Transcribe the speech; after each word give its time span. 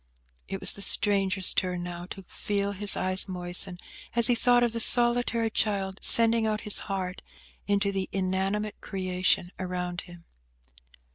It 0.47 0.59
was 0.59 0.73
the 0.73 0.81
stranger's 0.81 1.53
turn 1.53 1.83
now 1.83 2.05
to 2.07 2.23
feel 2.23 2.71
his 2.71 2.97
eyes 2.97 3.27
moisten, 3.29 3.77
as 4.15 4.25
he 4.25 4.33
thought 4.33 4.63
of 4.63 4.73
the 4.73 4.79
solitary 4.79 5.51
child 5.51 5.99
sending 6.01 6.47
out 6.47 6.61
his 6.61 6.79
heart 6.89 7.21
into 7.67 7.91
the 7.91 8.09
inanimate 8.11 8.81
creation 8.81 9.51
around 9.59 10.01
him. 10.01 10.25